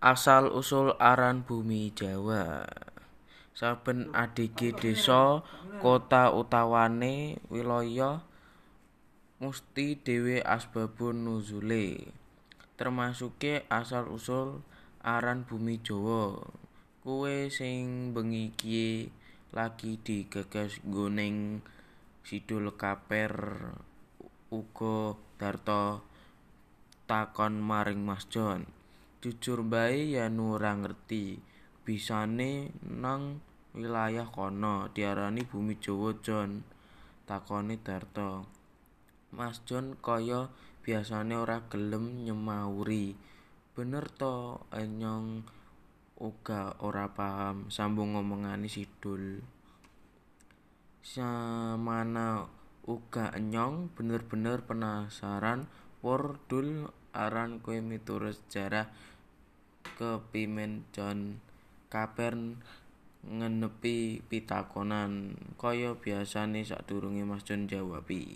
[0.00, 2.64] Asal usul aran bumi Jawa
[3.52, 5.44] Saben adige desa,
[5.84, 8.24] kota utawane wilaya
[9.44, 12.16] musti dhewe asbabun nuzule.
[12.80, 14.64] Termasuke asal usul
[15.04, 16.48] aran bumi Jawa.
[17.04, 19.12] Kuwe sing bengi
[19.52, 21.60] lagi digagas nggoning
[22.24, 23.36] Sidul Kaper
[24.48, 26.00] uga Darta
[27.04, 28.79] takon maring Mas Jon.
[29.20, 31.36] Jujur bae yen ora ngerti,
[31.84, 33.44] bisane nang
[33.76, 36.64] wilayah kono diarani bumi Jawa Jon.
[37.28, 38.40] Takone Darta.
[39.36, 40.48] Mas Jon kaya
[40.80, 43.12] biasane ora gelem nyemauri.
[43.76, 45.44] Bener to Enyong
[46.16, 49.44] uga ora paham sambung ngomongane Sidul.
[51.04, 52.48] Samana
[52.88, 55.68] uga Enyong bener-bener penasaran
[56.00, 58.88] Wor Dul aran kowe miturut sejarah
[59.96, 61.40] kepimen Jon
[61.92, 62.36] Kaper
[63.20, 68.28] ngenepi pitakonan kaya biasane sadurunge Mas Jon njawabi.